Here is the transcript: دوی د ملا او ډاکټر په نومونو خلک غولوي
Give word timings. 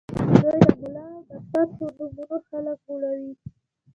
دوی 0.35 0.59
د 0.67 0.69
ملا 0.81 1.05
او 1.15 1.21
ډاکټر 1.53 1.63
په 1.77 1.85
نومونو 2.07 2.37
خلک 2.47 2.77
غولوي 2.85 3.31